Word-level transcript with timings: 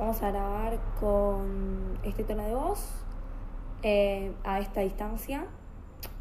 vamos 0.00 0.22
a 0.22 0.30
grabar 0.30 0.78
con 0.98 1.98
este 2.02 2.24
tono 2.24 2.42
de 2.42 2.54
voz 2.54 2.88
eh, 3.82 4.32
a 4.44 4.58
esta 4.58 4.80
distancia. 4.80 5.44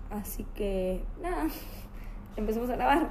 Así 0.09 0.45
que 0.53 1.01
nada, 1.21 1.47
empecemos 2.35 2.69
a 2.69 2.75
grabar. 2.75 3.09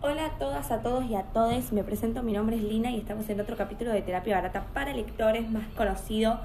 Hola 0.00 0.26
a 0.26 0.38
todas, 0.38 0.70
a 0.70 0.82
todos 0.82 1.04
y 1.06 1.16
a 1.16 1.24
todes. 1.24 1.72
Me 1.72 1.82
presento, 1.82 2.22
mi 2.22 2.32
nombre 2.32 2.54
es 2.54 2.62
Lina 2.62 2.92
y 2.92 2.98
estamos 2.98 3.28
en 3.30 3.40
otro 3.40 3.56
capítulo 3.56 3.90
de 3.90 4.02
Terapia 4.02 4.36
Barata 4.36 4.66
para 4.72 4.92
lectores, 4.92 5.50
más 5.50 5.66
conocido 5.74 6.38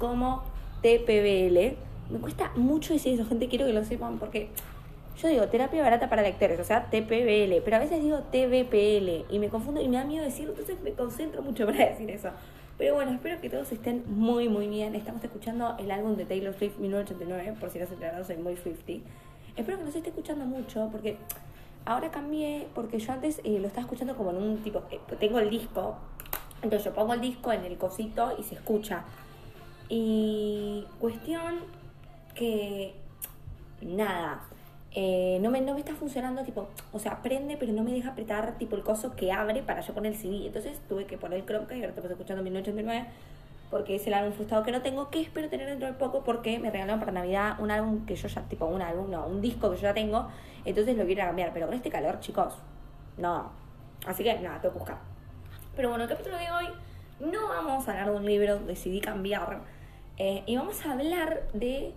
como 0.00 0.42
TPBL. 0.82 1.76
Me 2.10 2.18
cuesta 2.20 2.50
mucho 2.56 2.92
decir 2.92 3.14
eso, 3.14 3.28
gente, 3.28 3.48
quiero 3.48 3.66
que 3.66 3.72
lo 3.72 3.84
sepan 3.84 4.18
porque 4.18 4.50
yo 5.16 5.28
digo 5.28 5.46
terapia 5.48 5.82
barata 5.82 6.08
para 6.08 6.22
lectores, 6.22 6.58
o 6.58 6.64
sea, 6.64 6.90
TPBL, 6.90 7.62
pero 7.64 7.76
a 7.76 7.80
veces 7.80 8.02
digo 8.02 8.18
TBPL 8.30 9.32
y 9.32 9.38
me 9.38 9.48
confundo 9.48 9.80
y 9.80 9.88
me 9.88 9.96
da 9.96 10.04
miedo 10.04 10.24
decirlo, 10.24 10.52
entonces 10.52 10.80
me 10.82 10.92
concentro 10.92 11.42
mucho 11.42 11.66
para 11.66 11.78
decir 11.90 12.10
eso. 12.10 12.30
Pero 12.76 12.94
bueno, 12.94 13.12
espero 13.12 13.40
que 13.40 13.48
todos 13.48 13.70
estén 13.70 14.02
muy, 14.08 14.48
muy 14.48 14.66
bien. 14.66 14.96
Estamos 14.96 15.22
escuchando 15.22 15.76
el 15.78 15.92
álbum 15.92 16.16
de 16.16 16.24
Taylor 16.24 16.52
Swift 16.54 16.78
1989, 16.78 17.56
por 17.60 17.70
si 17.70 17.78
no 17.78 17.86
se 17.86 17.94
enteraron, 17.94 18.24
soy 18.24 18.36
muy 18.36 18.56
Swifty. 18.56 19.04
Espero 19.56 19.78
que 19.78 19.84
nos 19.84 19.94
esté 19.94 20.08
escuchando 20.08 20.44
mucho 20.44 20.88
porque 20.90 21.16
ahora 21.84 22.10
cambié, 22.10 22.66
porque 22.74 22.98
yo 22.98 23.12
antes 23.12 23.40
eh, 23.44 23.60
lo 23.60 23.68
estaba 23.68 23.82
escuchando 23.82 24.16
como 24.16 24.30
en 24.30 24.38
un 24.38 24.62
tipo, 24.64 24.82
eh, 24.90 24.98
tengo 25.20 25.38
el 25.38 25.50
disco, 25.50 25.96
entonces 26.62 26.84
yo 26.84 26.94
pongo 26.94 27.14
el 27.14 27.20
disco 27.20 27.52
en 27.52 27.64
el 27.64 27.76
cosito 27.76 28.34
y 28.36 28.42
se 28.42 28.56
escucha. 28.56 29.04
Y 29.88 30.84
cuestión 30.98 31.60
que 32.34 32.94
nada, 33.80 34.42
eh, 34.94 35.38
no, 35.40 35.50
me, 35.50 35.60
no 35.60 35.74
me 35.74 35.80
está 35.80 35.94
funcionando, 35.94 36.44
tipo, 36.44 36.68
o 36.92 36.98
sea, 36.98 37.20
prende, 37.20 37.56
pero 37.56 37.72
no 37.72 37.82
me 37.82 37.92
deja 37.92 38.10
apretar, 38.10 38.56
tipo, 38.58 38.76
el 38.76 38.82
coso 38.82 39.16
que 39.16 39.32
abre 39.32 39.62
para 39.62 39.80
yo 39.80 39.92
poner 39.92 40.12
el 40.12 40.18
CD. 40.18 40.46
Entonces 40.46 40.80
tuve 40.88 41.06
que 41.06 41.18
poner 41.18 41.40
el 41.40 41.46
Chromecast 41.46 41.72
y 41.72 41.80
ahora 41.80 41.88
estamos 41.88 42.10
escuchando 42.10 42.42
1989 42.42 43.08
porque 43.70 43.96
es 43.96 44.06
el 44.06 44.14
álbum 44.14 44.32
frustrado 44.32 44.62
que 44.62 44.70
no 44.70 44.82
tengo, 44.82 45.10
que 45.10 45.20
espero 45.20 45.48
tener 45.48 45.68
dentro 45.68 45.88
de 45.88 45.94
poco 45.94 46.22
porque 46.22 46.60
me 46.60 46.70
regalaron 46.70 47.00
para 47.00 47.10
Navidad 47.10 47.58
un 47.58 47.72
álbum 47.72 48.06
que 48.06 48.14
yo 48.14 48.28
ya, 48.28 48.42
tipo, 48.42 48.66
un 48.66 48.80
álbum, 48.80 49.10
no, 49.10 49.26
un 49.26 49.40
disco 49.40 49.68
que 49.70 49.76
yo 49.76 49.82
ya 49.82 49.94
tengo, 49.94 50.28
entonces 50.64 50.96
lo 50.96 51.04
quiero 51.04 51.22
cambiar. 51.22 51.52
Pero 51.52 51.66
con 51.66 51.74
este 51.74 51.90
calor, 51.90 52.20
chicos, 52.20 52.54
no. 53.18 53.50
Así 54.06 54.22
que 54.22 54.38
nada, 54.38 54.60
tengo 54.60 54.74
que 54.74 54.78
buscar. 54.78 54.98
Pero 55.74 55.88
bueno, 55.88 56.04
el 56.04 56.10
capítulo 56.10 56.36
de 56.36 56.50
hoy 56.52 56.66
no 57.18 57.48
vamos 57.48 57.88
a 57.88 57.90
hablar 57.90 58.10
de 58.12 58.16
un 58.16 58.24
libro, 58.24 58.60
decidí 58.60 59.00
cambiar. 59.00 59.62
Eh, 60.18 60.44
y 60.46 60.56
vamos 60.56 60.86
a 60.86 60.92
hablar 60.92 61.42
de 61.52 61.92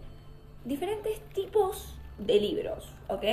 diferentes 0.66 1.22
tipos 1.30 1.97
de 2.18 2.40
libros, 2.40 2.94
¿ok? 3.08 3.24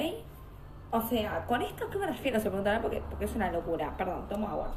O 0.91 1.01
sea, 1.01 1.45
¿con 1.47 1.63
esto 1.63 1.89
qué 1.91 1.99
me 1.99 2.07
refiero? 2.07 2.39
Se 2.39 2.49
preguntarán 2.49 2.83
porque, 2.83 3.03
porque 3.11 3.25
es 3.25 3.35
una 3.35 3.51
locura. 3.51 3.97
Perdón, 3.97 4.29
tomo 4.29 4.49
agua. 4.49 4.75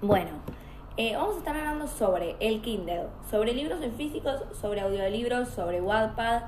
Bueno, 0.00 0.30
eh, 0.96 1.14
vamos 1.16 1.36
a 1.36 1.38
estar 1.38 1.56
hablando 1.56 1.86
sobre 1.86 2.36
el 2.40 2.62
Kindle, 2.62 3.08
sobre 3.28 3.52
libros 3.52 3.82
en 3.82 3.92
físicos, 3.94 4.42
sobre 4.58 4.80
audiolibros, 4.80 5.48
sobre 5.48 5.80
Wattpad, 5.80 6.42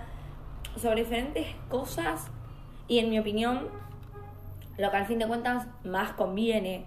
sobre 0.77 1.03
diferentes 1.03 1.47
cosas 1.69 2.31
y 2.89 2.99
en 2.99 3.11
mi 3.11 3.19
opinión, 3.19 3.69
lo 4.79 4.91
que 4.91 4.97
al 4.97 5.07
fin 5.07 5.19
de 5.19 5.27
cuentas 5.27 5.67
más 5.85 6.13
conviene. 6.13 6.87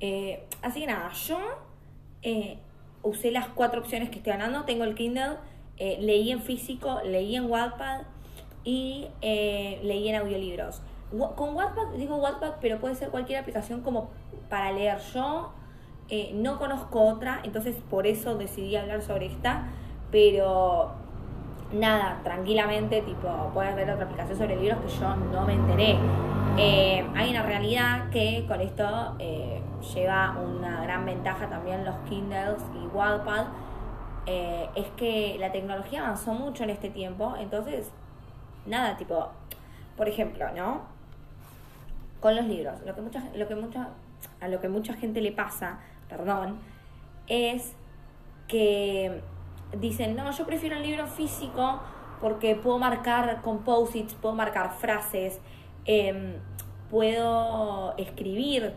Eh, 0.00 0.46
así 0.62 0.80
que 0.80 0.86
nada, 0.86 1.10
yo 1.12 1.38
eh, 2.22 2.58
usé 3.02 3.30
las 3.30 3.48
cuatro 3.48 3.80
opciones 3.80 4.08
que 4.08 4.18
estoy 4.18 4.32
hablando. 4.32 4.64
Tengo 4.64 4.84
el 4.84 4.94
Kindle 4.94 5.36
eh, 5.78 5.98
leí 6.00 6.30
en 6.30 6.40
físico, 6.40 7.00
leí 7.04 7.34
en 7.34 7.50
Wattpad 7.50 8.02
y 8.64 9.08
eh, 9.20 9.80
leí 9.82 10.08
en 10.08 10.16
audiolibros. 10.16 10.82
Con 11.36 11.54
Wattpad, 11.54 11.94
digo 11.96 12.16
Wattpad, 12.16 12.54
pero 12.60 12.78
puede 12.78 12.94
ser 12.94 13.10
cualquier 13.10 13.38
aplicación 13.40 13.82
como 13.82 14.10
para 14.48 14.72
leer. 14.72 14.98
Yo 15.12 15.52
eh, 16.08 16.30
no 16.34 16.58
conozco 16.58 17.02
otra, 17.02 17.40
entonces 17.42 17.76
por 17.90 18.06
eso 18.06 18.36
decidí 18.36 18.76
hablar 18.76 19.02
sobre 19.02 19.26
esta, 19.26 19.68
pero 20.10 20.92
nada, 21.72 22.20
tranquilamente, 22.22 23.02
tipo, 23.02 23.28
puedes 23.52 23.74
ver 23.74 23.90
otra 23.90 24.04
aplicación 24.04 24.38
sobre 24.38 24.56
libros 24.56 24.78
que 24.80 24.88
yo 24.88 25.16
no 25.16 25.46
me 25.46 25.54
enteré. 25.54 25.98
hay 27.14 27.30
una 27.30 27.42
realidad 27.42 28.10
que 28.10 28.44
con 28.46 28.60
esto 28.60 29.16
lleva 29.94 30.36
una 30.38 30.82
gran 30.82 31.04
ventaja 31.04 31.48
también 31.48 31.84
los 31.84 31.96
Kindles 32.08 32.62
y 32.74 32.86
Wattpad, 32.94 33.46
eh, 34.26 34.68
es 34.74 34.86
que 34.96 35.36
la 35.38 35.52
tecnología 35.52 36.04
avanzó 36.04 36.32
mucho 36.32 36.64
en 36.64 36.70
este 36.70 36.90
tiempo, 36.90 37.34
entonces, 37.38 37.90
nada, 38.66 38.96
tipo, 38.96 39.30
por 39.96 40.08
ejemplo, 40.08 40.46
¿no? 40.54 40.82
Con 42.20 42.36
los 42.36 42.46
libros, 42.46 42.80
lo 42.86 42.94
que 42.94 43.00
mucha, 43.00 43.24
lo 43.34 43.48
que 43.48 43.54
mucha, 43.54 43.88
a 44.40 44.48
lo 44.48 44.60
que 44.60 44.68
mucha 44.68 44.94
gente 44.94 45.20
le 45.20 45.32
pasa, 45.32 45.80
perdón, 46.08 46.58
es 47.26 47.74
que 48.48 49.22
dicen, 49.78 50.14
no, 50.14 50.30
yo 50.30 50.46
prefiero 50.46 50.76
el 50.76 50.82
libro 50.82 51.06
físico 51.06 51.80
porque 52.20 52.54
puedo 52.54 52.78
marcar 52.78 53.42
composites, 53.42 54.14
puedo 54.14 54.34
marcar 54.34 54.74
frases, 54.74 55.40
em, 55.84 56.36
puedo 56.90 57.96
escribir 57.96 58.74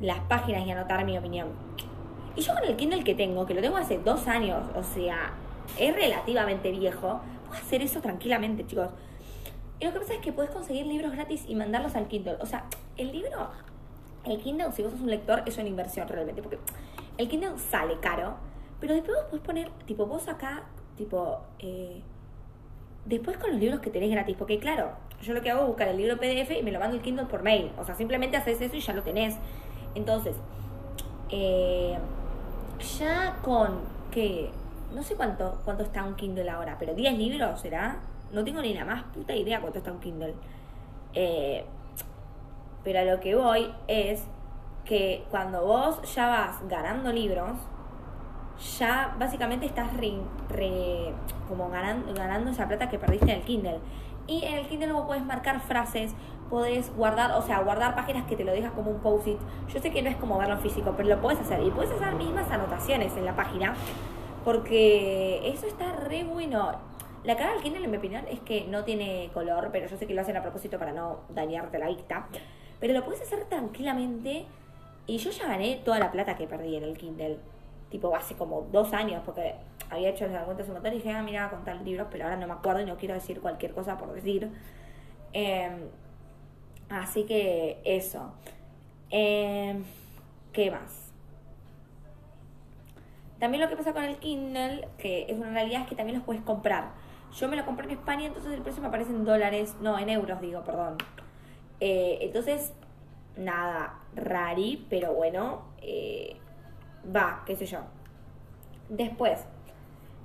las 0.00 0.18
páginas 0.20 0.66
y 0.66 0.70
anotar 0.72 1.04
mi 1.04 1.16
opinión. 1.16 1.48
Y 2.34 2.40
yo 2.40 2.54
con 2.54 2.64
el 2.64 2.76
Kindle 2.76 3.04
que 3.04 3.14
tengo, 3.14 3.44
que 3.46 3.54
lo 3.54 3.60
tengo 3.60 3.76
hace 3.76 3.98
dos 3.98 4.26
años, 4.26 4.64
o 4.74 4.82
sea, 4.82 5.32
es 5.78 5.94
relativamente 5.94 6.70
viejo, 6.70 7.20
puedo 7.46 7.60
hacer 7.60 7.82
eso 7.82 8.00
tranquilamente, 8.00 8.66
chicos. 8.66 8.88
Y 9.80 9.84
lo 9.84 9.92
que 9.92 10.00
pasa 10.00 10.14
es 10.14 10.20
que 10.20 10.32
puedes 10.32 10.50
conseguir 10.50 10.86
libros 10.86 11.12
gratis 11.12 11.44
y 11.46 11.54
mandarlos 11.54 11.94
al 11.96 12.08
Kindle. 12.08 12.36
O 12.40 12.46
sea, 12.46 12.64
el 12.96 13.12
libro, 13.12 13.50
el 14.24 14.38
Kindle, 14.38 14.72
si 14.72 14.82
vos 14.82 14.92
sos 14.92 15.00
un 15.00 15.10
lector, 15.10 15.42
es 15.44 15.58
una 15.58 15.68
inversión 15.68 16.08
realmente, 16.08 16.40
porque 16.40 16.58
el 17.18 17.28
Kindle 17.28 17.58
sale 17.58 17.98
caro, 18.00 18.36
pero 18.80 18.94
después 18.94 19.16
vos 19.16 19.26
podés 19.26 19.44
poner, 19.44 19.70
tipo, 19.86 20.06
vos 20.06 20.26
acá, 20.28 20.62
tipo, 20.96 21.40
eh, 21.58 22.00
después 23.04 23.36
con 23.36 23.50
los 23.50 23.60
libros 23.60 23.80
que 23.80 23.90
tenés 23.90 24.10
gratis, 24.10 24.36
porque 24.38 24.58
claro, 24.58 24.92
yo 25.20 25.34
lo 25.34 25.42
que 25.42 25.50
hago 25.50 25.62
es 25.62 25.66
buscar 25.68 25.88
el 25.88 25.96
libro 25.96 26.16
PDF 26.16 26.50
y 26.58 26.62
me 26.62 26.72
lo 26.72 26.80
mando 26.80 26.96
el 26.96 27.02
Kindle 27.02 27.26
por 27.26 27.42
mail. 27.42 27.70
O 27.78 27.84
sea, 27.84 27.94
simplemente 27.94 28.36
haces 28.36 28.60
eso 28.60 28.76
y 28.76 28.80
ya 28.80 28.92
lo 28.92 29.02
tenés. 29.02 29.36
Entonces, 29.94 30.36
eh, 31.30 31.98
ya 32.82 33.38
con 33.42 33.80
que 34.10 34.50
no 34.94 35.02
sé 35.02 35.14
cuánto 35.14 35.60
cuánto 35.64 35.84
está 35.84 36.04
un 36.04 36.14
Kindle 36.14 36.48
ahora, 36.50 36.76
pero 36.78 36.94
10 36.94 37.18
libros 37.18 37.60
será. 37.60 37.98
No 38.32 38.44
tengo 38.44 38.62
ni 38.62 38.72
la 38.72 38.84
más 38.84 39.04
puta 39.04 39.34
idea 39.34 39.60
cuánto 39.60 39.78
está 39.78 39.92
un 39.92 40.00
Kindle. 40.00 40.34
Eh, 41.14 41.64
pero 42.84 43.00
a 43.00 43.04
lo 43.04 43.20
que 43.20 43.34
voy 43.34 43.72
es 43.86 44.24
que 44.84 45.24
cuando 45.30 45.64
vos 45.64 46.14
ya 46.14 46.26
vas 46.28 46.68
ganando 46.68 47.12
libros, 47.12 47.58
ya 48.78 49.14
básicamente 49.18 49.66
estás 49.66 49.90
como 51.48 51.70
ganando, 51.70 52.12
ganando 52.14 52.50
esa 52.50 52.66
plata 52.66 52.88
que 52.88 52.98
perdiste 52.98 53.30
en 53.32 53.38
el 53.38 53.44
Kindle. 53.44 53.80
Y 54.26 54.44
en 54.44 54.54
el 54.54 54.66
Kindle 54.66 54.92
vos 54.92 55.06
puedes 55.06 55.24
marcar 55.24 55.60
frases, 55.60 56.14
podés 56.48 56.94
guardar, 56.94 57.32
o 57.32 57.42
sea, 57.42 57.60
guardar 57.60 57.94
páginas 57.94 58.26
que 58.26 58.36
te 58.36 58.44
lo 58.44 58.52
dejas 58.52 58.72
como 58.72 58.90
un 58.90 59.00
post-it. 59.00 59.38
Yo 59.72 59.80
sé 59.80 59.90
que 59.90 60.02
no 60.02 60.10
es 60.10 60.16
como 60.16 60.38
verlo 60.38 60.58
físico, 60.58 60.94
pero 60.96 61.08
lo 61.08 61.20
puedes 61.20 61.40
hacer. 61.40 61.62
Y 61.62 61.70
puedes 61.70 61.90
hacer 61.90 62.14
mismas 62.14 62.50
anotaciones 62.50 63.16
en 63.16 63.24
la 63.24 63.34
página, 63.34 63.74
porque 64.44 65.48
eso 65.48 65.66
está 65.66 65.92
re 65.92 66.24
bueno. 66.24 66.72
La 67.24 67.36
cara 67.36 67.52
del 67.52 67.62
Kindle, 67.62 67.84
en 67.84 67.90
mi 67.90 67.96
opinión, 67.98 68.24
es 68.28 68.40
que 68.40 68.66
no 68.66 68.84
tiene 68.84 69.30
color, 69.32 69.70
pero 69.72 69.86
yo 69.86 69.96
sé 69.96 70.06
que 70.06 70.14
lo 70.14 70.22
hacen 70.22 70.36
a 70.36 70.42
propósito 70.42 70.78
para 70.78 70.92
no 70.92 71.20
dañarte 71.28 71.78
la 71.78 71.88
vista. 71.88 72.26
Pero 72.80 72.94
lo 72.94 73.04
puedes 73.04 73.22
hacer 73.22 73.44
tranquilamente. 73.44 74.44
Y 75.06 75.18
yo 75.18 75.30
ya 75.30 75.46
gané 75.46 75.80
toda 75.84 75.98
la 75.98 76.10
plata 76.10 76.36
que 76.36 76.46
perdí 76.46 76.76
en 76.76 76.84
el 76.84 76.96
Kindle. 76.98 77.38
Tipo, 77.92 78.16
hace 78.16 78.34
como 78.34 78.62
dos 78.72 78.92
años, 78.92 79.22
porque 79.24 79.54
había 79.88 80.08
hecho 80.08 80.26
las 80.26 80.44
cuentas 80.44 80.68
un 80.68 80.84
y 80.84 80.90
dije, 80.90 81.12
ah, 81.12 81.22
mira, 81.22 81.48
contar 81.48 81.76
libros, 81.82 82.08
pero 82.10 82.24
ahora 82.24 82.36
no 82.36 82.48
me 82.48 82.54
acuerdo 82.54 82.80
y 82.80 82.86
no 82.86 82.96
quiero 82.96 83.14
decir 83.14 83.40
cualquier 83.40 83.72
cosa 83.72 83.96
por 83.96 84.12
decir. 84.12 84.50
Eh, 85.32 85.88
Así 86.92 87.24
que 87.24 87.80
eso. 87.84 88.32
Em, 89.08 89.82
¿Qué 90.52 90.70
más? 90.70 91.10
También 93.38 93.62
lo 93.62 93.68
que 93.70 93.76
pasa 93.76 93.94
con 93.94 94.04
el 94.04 94.18
Kindle, 94.18 94.86
que 94.98 95.22
es 95.28 95.38
una 95.38 95.52
realidad, 95.52 95.82
es 95.82 95.88
que 95.88 95.94
también 95.96 96.18
los 96.18 96.26
puedes 96.26 96.42
comprar. 96.42 96.90
Yo 97.34 97.48
me 97.48 97.56
lo 97.56 97.64
compré 97.64 97.86
en 97.86 97.92
España, 97.92 98.26
entonces 98.26 98.52
el 98.52 98.60
precio 98.60 98.82
me 98.82 98.88
aparece 98.88 99.10
en 99.10 99.24
dólares, 99.24 99.74
no, 99.80 99.98
en 99.98 100.10
euros 100.10 100.40
digo, 100.42 100.62
perdón. 100.64 100.98
Eh, 101.80 102.18
entonces, 102.20 102.74
nada, 103.36 103.98
rari, 104.14 104.86
pero 104.90 105.14
bueno, 105.14 105.62
eh, 105.80 106.36
va, 107.04 107.42
qué 107.46 107.56
sé 107.56 107.66
yo. 107.66 107.80
Después, 108.88 109.44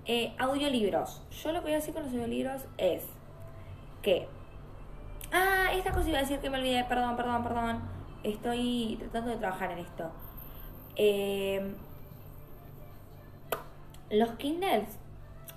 eh, 0.06 0.33
audiolibros. 0.38 1.21
Yo 1.44 1.51
lo 1.51 1.59
que 1.59 1.65
voy 1.65 1.74
a 1.74 1.75
decir 1.75 1.94
con 1.94 2.03
los 2.03 2.12
audiolibros 2.12 2.65
es 2.77 3.03
que 4.01 4.27
Ah, 5.31 5.71
esta 5.74 5.91
cosa 5.91 6.07
iba 6.09 6.19
a 6.19 6.21
decir 6.21 6.39
que 6.39 6.50
me 6.50 6.57
olvidé, 6.57 6.83
perdón, 6.85 7.15
perdón, 7.18 7.44
perdón. 7.44 7.81
Estoy 8.24 8.97
tratando 9.00 9.31
de 9.31 9.38
trabajar 9.38 9.71
en 9.71 9.79
esto. 9.79 10.12
Eh, 10.95 11.74
los 14.09 14.30
Kindles, 14.31 14.88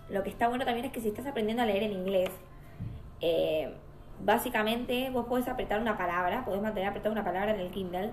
lo 0.08 0.22
que 0.22 0.30
está 0.30 0.48
bueno 0.48 0.64
también 0.64 0.86
es 0.86 0.92
que 0.92 1.00
si 1.00 1.08
estás 1.08 1.26
aprendiendo 1.26 1.62
a 1.62 1.66
leer 1.66 1.84
en 1.84 1.92
inglés, 1.92 2.30
eh, 3.20 3.72
básicamente 4.20 5.10
vos 5.10 5.26
podés 5.26 5.46
apretar 5.48 5.80
una 5.80 5.96
palabra, 5.96 6.44
podés 6.44 6.62
mantener 6.62 6.88
apretada 6.88 7.12
una 7.12 7.24
palabra 7.24 7.54
en 7.54 7.60
el 7.60 7.70
Kindle 7.70 8.10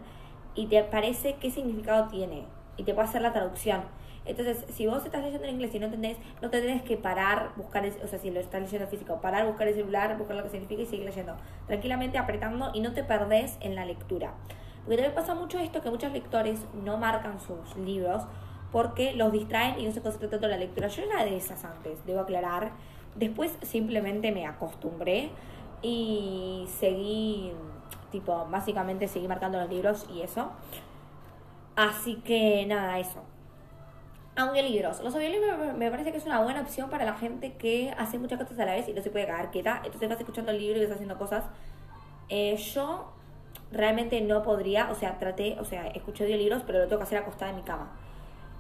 y 0.54 0.68
te 0.68 0.84
parece 0.84 1.36
qué 1.42 1.50
significado 1.50 2.08
tiene 2.08 2.46
y 2.78 2.84
te 2.84 2.94
puede 2.94 3.08
hacer 3.08 3.22
la 3.22 3.34
traducción. 3.34 3.82
Entonces, 4.26 4.66
si 4.74 4.86
vos 4.88 5.06
estás 5.06 5.24
leyendo 5.24 5.48
en 5.48 5.56
inglés 5.56 5.74
y 5.74 5.80
no 5.80 5.86
entendés, 5.86 6.18
no 6.42 6.50
te 6.50 6.62
tenés 6.62 6.82
que 6.82 6.98
parar, 6.98 7.52
buscar, 7.56 7.86
o 8.04 8.08
sea, 8.08 8.20
si 8.20 8.30
lo 8.30 8.40
estás 8.40 8.62
leyendo 8.62 8.88
físico, 8.88 9.20
parar, 9.22 9.46
buscar 9.48 9.70
el 9.70 9.76
celular, 9.76 10.18
buscar 10.18 10.36
lo 10.36 10.44
que 10.44 10.50
significa 10.50 10.82
y 10.82 10.86
seguir 10.86 11.06
leyendo. 11.06 11.38
Tranquilamente 11.66 12.18
apretando 12.18 12.72
y 12.74 12.82
no 12.82 12.94
te 12.94 13.04
perdés 13.04 13.58
en 13.62 13.76
la 13.76 13.86
lectura. 13.86 14.34
Porque 14.84 14.98
también 14.98 15.16
pasa 15.16 15.34
mucho 15.34 15.60
esto 15.60 15.82
que 15.82 15.90
muchos 15.90 16.12
lectores 16.12 16.60
no 16.84 16.98
marcan 16.98 17.40
sus 17.40 17.76
libros 17.78 18.24
porque 18.72 19.14
los 19.14 19.32
distraen 19.32 19.80
y 19.80 19.86
no 19.86 19.92
se 19.92 20.02
concentran 20.02 20.32
tanto 20.32 20.46
en 20.46 20.52
la 20.52 20.58
lectura. 20.58 20.88
Yo 20.90 21.04
era 21.04 21.24
de 21.24 21.38
esas 21.38 21.64
antes, 21.64 22.06
debo 22.06 22.20
aclarar. 22.20 22.72
Después 23.16 23.58
simplemente 23.62 24.32
me 24.32 24.46
acostumbré 24.46 25.30
y 25.82 26.68
seguí, 26.80 27.54
tipo, 28.12 28.46
básicamente 28.50 29.08
seguí 29.08 29.28
marcando 29.28 29.60
los 29.60 29.70
libros 29.70 30.06
y 30.14 30.22
eso. 30.22 30.52
Así 31.78 32.16
que 32.16 32.66
nada, 32.66 32.98
eso. 32.98 33.24
Audiolibros. 34.36 35.00
Los 35.04 35.14
audiolibros 35.14 35.78
me 35.78 35.92
parece 35.92 36.12
que 36.12 36.18
es 36.18 36.26
una 36.26 36.42
buena 36.42 36.62
opción 36.62 36.90
para 36.90 37.06
la 37.06 37.14
gente 37.14 37.54
que 37.54 37.94
hace 38.00 38.18
muchas 38.18 38.40
cosas 38.40 38.58
a 38.58 38.66
la 38.66 38.74
vez 38.74 38.88
y 38.90 38.94
no 38.94 39.02
se 39.04 39.12
puede 39.12 39.28
quedar 39.28 39.52
quieta. 39.52 39.82
Entonces 39.86 40.10
vas 40.10 40.20
escuchando 40.20 40.50
el 40.52 40.58
libro 40.58 40.80
y 40.80 40.86
vas 40.86 40.94
haciendo 40.94 41.20
cosas. 41.20 41.44
Eh, 42.30 42.56
yo 42.74 43.14
realmente 43.72 44.20
no 44.22 44.42
podría, 44.42 44.90
o 44.90 44.96
sea, 44.96 45.20
traté, 45.20 45.56
o 45.60 45.66
sea, 45.66 45.86
escuché 45.90 46.24
audiolibros, 46.24 46.64
pero 46.66 46.80
lo 46.80 46.86
tengo 46.88 46.98
que 46.98 47.04
hacer 47.04 47.20
acostada 47.20 47.52
en 47.52 47.58
mi 47.58 47.64
cama. 47.64 47.92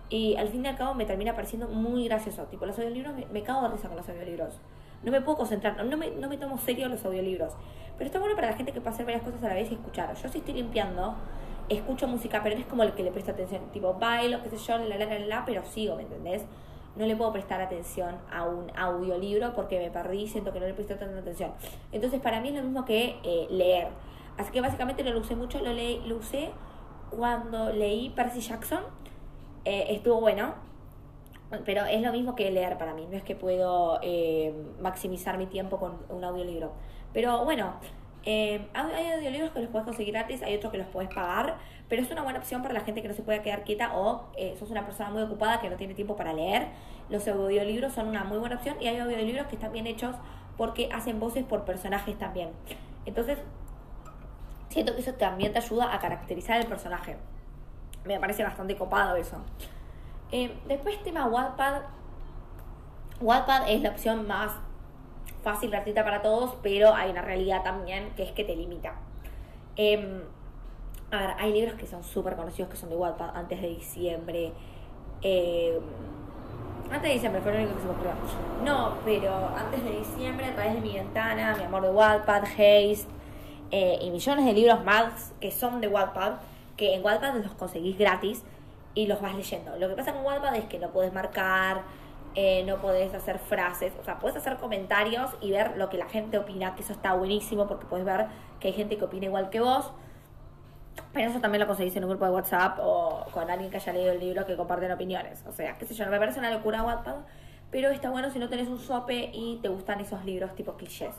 Y 0.09 0.35
al 0.35 0.49
fin 0.49 0.63
y 0.63 0.67
al 0.67 0.77
cabo 0.77 0.93
me 0.93 1.05
termina 1.05 1.33
pareciendo 1.33 1.67
muy 1.67 2.07
gracioso. 2.07 2.43
Tipo, 2.43 2.67
los 2.67 2.77
audiolibros, 2.77 3.15
me, 3.15 3.25
me 3.25 3.41
cago 3.41 3.63
de 3.63 3.69
risa 3.69 3.87
con 3.87 3.97
los 3.97 4.07
audiolibros. 4.07 4.59
No 5.01 5.11
me 5.11 5.21
puedo 5.21 5.37
concentrar, 5.37 5.83
no 5.83 5.97
me, 5.97 6.11
no 6.11 6.29
me 6.29 6.37
tomo 6.37 6.59
serio 6.59 6.87
los 6.87 7.03
audiolibros. 7.03 7.53
Pero 7.97 8.05
está 8.05 8.19
bueno 8.19 8.35
para 8.35 8.51
la 8.51 8.57
gente 8.57 8.71
que 8.71 8.79
puede 8.79 8.93
hacer 8.93 9.07
varias 9.07 9.23
cosas 9.23 9.43
a 9.43 9.47
la 9.47 9.55
vez 9.55 9.71
y 9.71 9.73
escuchar. 9.73 10.13
Yo 10.15 10.29
si 10.29 10.37
estoy 10.37 10.53
limpiando, 10.53 11.15
escucho 11.69 12.07
música, 12.07 12.41
pero 12.43 12.55
no 12.55 12.61
es 12.61 12.67
como 12.67 12.83
el 12.83 12.93
que 12.93 13.03
le 13.03 13.11
presta 13.11 13.31
atención. 13.31 13.61
Tipo, 13.71 13.93
bailo, 13.93 14.41
qué 14.43 14.49
sé 14.49 14.57
yo, 14.57 14.77
la, 14.77 14.97
la, 14.97 15.05
la, 15.05 15.19
la, 15.19 15.45
pero 15.45 15.63
sigo, 15.65 15.95
¿me 15.95 16.03
entendés? 16.03 16.45
No 16.95 17.05
le 17.05 17.15
puedo 17.15 17.31
prestar 17.31 17.61
atención 17.61 18.17
a 18.31 18.43
un 18.45 18.71
audiolibro 18.75 19.53
porque 19.53 19.79
me 19.79 19.91
perdí, 19.91 20.27
siento 20.27 20.51
que 20.51 20.59
no 20.59 20.65
le 20.65 20.73
presto 20.73 20.95
tanta 20.95 21.19
atención. 21.19 21.51
Entonces, 21.91 22.19
para 22.19 22.41
mí 22.41 22.49
es 22.49 22.55
lo 22.55 22.63
mismo 22.63 22.85
que 22.85 23.17
eh, 23.23 23.47
leer. 23.49 23.89
Así 24.37 24.51
que 24.51 24.61
básicamente 24.61 25.03
no 25.03 25.11
lo 25.11 25.19
usé 25.19 25.35
mucho, 25.35 25.59
lo, 25.59 25.73
leí, 25.73 26.01
lo 26.05 26.17
usé 26.17 26.51
cuando 27.09 27.71
leí 27.71 28.09
Percy 28.09 28.39
Jackson. 28.39 28.83
Eh, 29.65 29.87
estuvo 29.89 30.19
bueno, 30.21 30.55
pero 31.65 31.85
es 31.85 32.01
lo 32.01 32.11
mismo 32.11 32.35
que 32.35 32.49
leer 32.51 32.77
para 32.77 32.93
mí. 32.93 33.05
No 33.09 33.17
es 33.17 33.23
que 33.23 33.35
puedo 33.35 33.99
eh, 34.01 34.53
maximizar 34.81 35.37
mi 35.37 35.45
tiempo 35.45 35.77
con 35.77 35.97
un 36.09 36.23
audiolibro. 36.23 36.71
Pero 37.13 37.43
bueno, 37.45 37.73
eh, 38.29 38.67
hay 38.73 39.11
audiolibros 39.13 39.51
que 39.51 39.61
los 39.61 39.69
puedes 39.69 39.85
conseguir 39.85 40.13
gratis, 40.13 40.43
hay 40.43 40.57
otros 40.57 40.73
que 40.73 40.77
los 40.77 40.87
puedes 40.87 41.09
pagar, 41.13 41.55
pero 41.87 42.01
es 42.01 42.11
una 42.11 42.23
buena 42.23 42.39
opción 42.39 42.61
para 42.61 42.73
la 42.73 42.81
gente 42.81 43.01
que 43.01 43.07
no 43.07 43.13
se 43.13 43.21
puede 43.21 43.41
quedar 43.41 43.63
quieta 43.63 43.95
o 43.95 44.25
eh, 44.35 44.53
sos 44.59 44.69
una 44.69 44.85
persona 44.85 45.09
muy 45.11 45.21
ocupada 45.21 45.61
que 45.61 45.69
no 45.69 45.77
tiene 45.77 45.93
tiempo 45.93 46.17
para 46.17 46.33
leer. 46.33 46.67
Los 47.09 47.25
audiolibros 47.25 47.93
son 47.93 48.09
una 48.09 48.25
muy 48.25 48.37
buena 48.37 48.57
opción 48.57 48.75
y 48.81 48.87
hay 48.87 48.97
audiolibros 48.97 49.47
que 49.47 49.55
están 49.55 49.71
bien 49.71 49.87
hechos 49.87 50.13
porque 50.57 50.89
hacen 50.91 51.21
voces 51.21 51.45
por 51.45 51.63
personajes 51.63 52.17
también. 52.17 52.49
Entonces, 53.05 53.37
siento 54.67 54.93
que 54.93 54.99
eso 54.99 55.13
también 55.13 55.53
te 55.53 55.59
ayuda 55.59 55.93
a 55.93 55.97
caracterizar 55.99 56.59
el 56.59 56.67
personaje. 56.67 57.15
Me 58.03 58.19
parece 58.19 58.43
bastante 58.43 58.75
copado 58.75 59.15
eso. 59.15 59.37
Eh, 60.33 60.53
después 60.67 61.01
tema 61.01 61.27
Wattpad. 61.27 61.83
Wattpad 63.21 63.69
es 63.69 63.81
la 63.81 63.91
opción 63.91 64.27
más 64.27 64.51
fácil, 65.43 65.69
gratuita 65.71 66.03
para 66.03 66.21
todos, 66.21 66.55
pero 66.61 66.93
hay 66.93 67.11
una 67.11 67.21
realidad 67.21 67.63
también 67.63 68.11
que 68.15 68.23
es 68.23 68.31
que 68.31 68.43
te 68.43 68.55
limita. 68.55 68.95
Eh, 69.75 70.23
a 71.11 71.17
ver, 71.19 71.29
hay 71.37 71.53
libros 71.53 71.75
que 71.75 71.87
son 71.87 72.03
súper 72.03 72.35
conocidos 72.35 72.69
que 72.69 72.75
son 72.75 72.89
de 72.89 72.95
Wattpad 72.95 73.35
antes 73.35 73.61
de 73.61 73.69
diciembre. 73.69 74.51
Eh, 75.21 75.79
antes 76.85 77.01
de 77.01 77.13
diciembre 77.13 77.41
fue 77.41 77.53
lo 77.53 77.59
único 77.59 77.75
que 77.75 77.81
se 77.81 77.87
me. 77.87 78.65
No, 78.65 78.95
pero 79.05 79.33
antes 79.55 79.83
de 79.83 79.99
diciembre, 79.99 80.47
a 80.47 80.55
través 80.55 80.73
de 80.73 80.81
mi 80.81 80.93
ventana, 80.93 81.55
mi 81.57 81.63
amor 81.63 81.83
de 81.83 81.91
Wattpad, 81.91 82.43
Haze 82.43 83.05
eh, 83.71 83.99
y 84.01 84.09
millones 84.09 84.45
de 84.45 84.53
libros 84.53 84.83
más 84.83 85.33
que 85.39 85.51
son 85.51 85.79
de 85.79 85.87
Wattpad, 85.87 86.33
que 86.75 86.95
en 86.95 87.03
Wattpad 87.03 87.35
los 87.35 87.53
conseguís 87.53 87.97
gratis 87.97 88.43
y 88.93 89.07
los 89.07 89.21
vas 89.21 89.35
leyendo. 89.35 89.77
Lo 89.77 89.87
que 89.87 89.95
pasa 89.95 90.13
con 90.13 90.25
Wattpad 90.25 90.55
es 90.55 90.65
que 90.65 90.79
no 90.79 90.89
puedes 90.89 91.13
marcar, 91.13 91.83
eh, 92.39 92.63
no 92.67 92.77
podés 92.77 93.15
hacer 93.15 93.39
frases, 93.39 93.93
o 93.99 94.03
sea, 94.03 94.19
puedes 94.19 94.37
hacer 94.37 94.57
comentarios 94.57 95.31
y 95.41 95.49
ver 95.49 95.75
lo 95.75 95.89
que 95.89 95.97
la 95.97 96.07
gente 96.07 96.37
opina, 96.37 96.75
que 96.75 96.83
eso 96.83 96.93
está 96.93 97.15
buenísimo 97.15 97.67
porque 97.67 97.87
puedes 97.87 98.05
ver 98.05 98.27
que 98.59 98.67
hay 98.67 98.75
gente 98.75 98.95
que 98.95 99.05
opina 99.05 99.25
igual 99.25 99.49
que 99.49 99.59
vos. 99.59 99.91
Pero 101.13 101.31
eso 101.31 101.39
también 101.39 101.61
lo 101.61 101.65
conseguís 101.65 101.95
en 101.95 102.03
un 102.03 102.11
grupo 102.11 102.25
de 102.25 102.31
WhatsApp 102.31 102.77
o 102.79 103.25
con 103.31 103.49
alguien 103.49 103.71
que 103.71 103.77
haya 103.77 103.91
leído 103.91 104.11
el 104.11 104.19
libro 104.19 104.45
que 104.45 104.55
comparten 104.55 104.91
opiniones. 104.91 105.43
O 105.47 105.51
sea, 105.51 105.79
qué 105.79 105.87
sé 105.87 105.95
yo, 105.95 106.05
no 106.05 106.11
me 106.11 106.19
parece 106.19 106.37
una 106.37 106.51
locura 106.51 106.83
Wattpad, 106.83 107.15
pero 107.71 107.89
está 107.89 108.11
bueno 108.11 108.29
si 108.29 108.37
no 108.37 108.49
tenés 108.49 108.67
un 108.67 108.77
sope 108.77 109.31
y 109.33 109.57
te 109.63 109.69
gustan 109.69 109.99
esos 109.99 110.23
libros 110.23 110.53
tipo 110.53 110.73
clichés. 110.73 111.15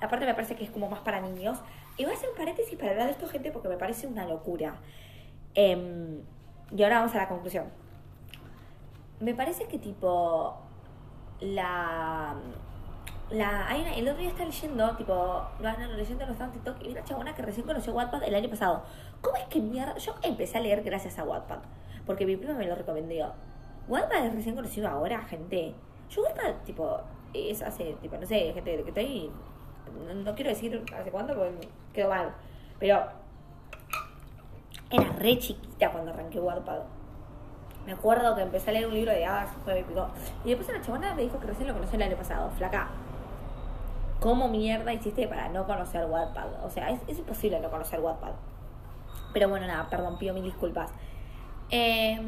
Aparte 0.00 0.24
me 0.24 0.32
parece 0.32 0.56
que 0.56 0.64
es 0.64 0.70
como 0.70 0.88
más 0.88 1.00
para 1.00 1.20
niños. 1.20 1.58
Y 1.98 2.04
voy 2.04 2.14
a 2.14 2.16
hacer 2.16 2.30
un 2.30 2.36
paréntesis 2.36 2.74
para 2.78 2.92
hablar 2.92 3.06
de 3.08 3.12
esto, 3.12 3.28
gente, 3.28 3.52
porque 3.52 3.68
me 3.68 3.76
parece 3.76 4.06
una 4.06 4.24
locura. 4.24 4.76
Eh, 5.54 6.22
y 6.74 6.82
ahora 6.82 7.00
vamos 7.00 7.14
a 7.14 7.18
la 7.18 7.28
conclusión. 7.28 7.83
Me 9.24 9.34
parece 9.34 9.64
que 9.64 9.78
tipo 9.78 10.54
la 11.40 12.34
la 13.30 13.66
hay 13.68 13.80
una, 13.80 13.94
el 13.94 14.06
otro 14.06 14.20
día 14.20 14.28
está 14.28 14.44
leyendo, 14.44 14.96
tipo, 14.96 15.14
no, 15.14 15.72
no, 15.78 15.88
no 15.88 15.94
leyendo 15.94 16.26
los 16.26 16.38
en 16.38 16.52
TikTok 16.52 16.76
y 16.82 16.90
una 16.90 17.04
chabona 17.04 17.34
que 17.34 17.40
recién 17.40 17.66
conoció 17.66 17.94
Wattpad 17.94 18.22
el 18.22 18.34
año 18.34 18.50
pasado. 18.50 18.84
¿Cómo 19.22 19.38
es 19.38 19.44
que 19.44 19.62
mierda? 19.62 19.96
Yo 19.96 20.14
empecé 20.20 20.58
a 20.58 20.60
leer 20.60 20.82
gracias 20.82 21.18
a 21.18 21.24
Wattpad, 21.24 21.60
porque 22.04 22.26
mi 22.26 22.36
prima 22.36 22.52
me 22.52 22.66
lo 22.66 22.74
recomendó. 22.74 23.32
Wattpad 23.88 24.26
es 24.26 24.34
recién 24.34 24.56
conocido 24.56 24.88
ahora, 24.88 25.22
gente. 25.22 25.74
Yo 26.10 26.22
Wattpad, 26.22 26.56
tipo, 26.66 27.00
es 27.32 27.62
hace, 27.62 27.94
tipo, 28.02 28.18
no 28.18 28.26
sé, 28.26 28.52
gente 28.52 28.82
que 28.82 28.88
estoy, 28.88 29.30
no, 30.06 30.14
no 30.16 30.34
quiero 30.34 30.50
decir 30.50 30.84
hace 30.94 31.10
cuánto 31.10 31.34
porque 31.34 31.66
quedó 31.94 32.10
mal, 32.10 32.34
pero 32.78 33.02
era 34.90 35.12
re 35.12 35.38
chiquita 35.38 35.90
cuando 35.90 36.10
arranqué 36.10 36.38
Wattpad. 36.40 37.03
Me 37.86 37.92
acuerdo 37.92 38.34
que 38.34 38.42
empecé 38.42 38.70
a 38.70 38.72
leer 38.72 38.86
un 38.86 38.94
libro 38.94 39.12
de 39.12 39.24
hadas, 39.24 39.50
fue 39.64 39.80
épico. 39.80 40.08
Y 40.44 40.50
después 40.50 40.68
la 40.76 40.82
chabona 40.82 41.14
me 41.14 41.22
dijo 41.22 41.38
que 41.38 41.46
recién 41.46 41.68
lo 41.68 41.74
conocí 41.74 41.96
el 41.96 42.02
año 42.02 42.16
pasado. 42.16 42.50
Flaca, 42.52 42.88
¿cómo 44.20 44.48
mierda 44.48 44.92
hiciste 44.92 45.28
para 45.28 45.48
no 45.48 45.66
conocer 45.66 46.06
Wattpad? 46.06 46.64
O 46.64 46.70
sea, 46.70 46.90
es, 46.90 47.18
imposible 47.18 47.60
no 47.60 47.70
conocer 47.70 48.00
Wattpad. 48.00 48.32
Pero 49.32 49.48
bueno, 49.48 49.66
nada, 49.66 49.88
perdón, 49.90 50.18
pido 50.18 50.32
mil 50.32 50.44
disculpas. 50.44 50.90
Eh, 51.70 52.18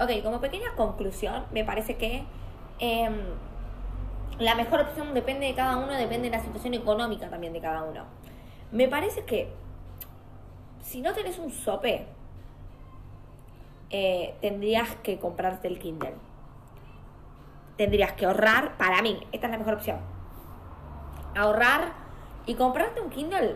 ok, 0.00 0.22
como 0.22 0.40
pequeña 0.40 0.74
conclusión, 0.76 1.44
me 1.52 1.64
parece 1.64 1.96
que 1.96 2.24
eh, 2.78 3.10
la 4.38 4.54
mejor 4.54 4.80
opción 4.80 5.14
depende 5.14 5.46
de 5.46 5.54
cada 5.54 5.76
uno, 5.76 5.92
depende 5.92 6.30
de 6.30 6.36
la 6.36 6.42
situación 6.42 6.74
económica 6.74 7.28
también 7.28 7.52
de 7.52 7.60
cada 7.60 7.82
uno. 7.82 8.04
Me 8.72 8.88
parece 8.88 9.24
que 9.24 9.52
si 10.82 11.00
no 11.00 11.12
tenés 11.12 11.38
un 11.38 11.50
sope, 11.50 12.06
eh, 13.96 14.34
tendrías 14.40 14.96
que 15.04 15.20
comprarte 15.20 15.68
el 15.68 15.78
Kindle. 15.78 16.14
Tendrías 17.76 18.14
que 18.14 18.26
ahorrar, 18.26 18.76
para 18.76 19.00
mí, 19.02 19.20
esta 19.30 19.46
es 19.46 19.52
la 19.52 19.58
mejor 19.58 19.74
opción. 19.74 19.98
Ahorrar 21.36 21.92
y 22.44 22.56
comprarte 22.56 23.00
un 23.00 23.10
Kindle 23.10 23.54